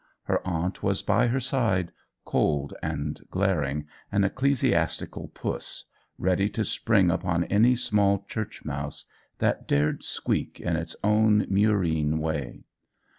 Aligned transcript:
Her 0.23 0.41
aunt 0.47 0.81
was 0.81 1.03
by 1.03 1.27
her 1.27 1.39
side, 1.39 1.91
cold 2.25 2.73
and 2.81 3.21
glaring, 3.29 3.85
an 4.11 4.23
ecclesiastical 4.23 5.27
puss, 5.27 5.85
ready 6.17 6.49
to 6.49 6.65
spring 6.65 7.11
upon 7.11 7.43
any 7.43 7.75
small 7.75 8.25
church 8.27 8.65
mouse 8.65 9.05
that 9.37 9.67
dared 9.67 10.01
squeak 10.01 10.59
in 10.59 10.75
its 10.75 10.95
own 11.03 11.43
murine 11.51 12.17
way. 12.17 12.63